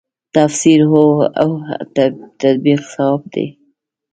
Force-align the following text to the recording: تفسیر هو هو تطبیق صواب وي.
تفسیر 0.35 0.79
هو 0.91 1.03
هو 1.45 1.53
تطبیق 2.41 2.81
صواب 2.93 3.21
وي. 3.33 3.47